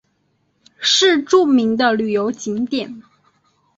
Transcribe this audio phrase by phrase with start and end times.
[0.79, 3.03] 是著名的旅游景点。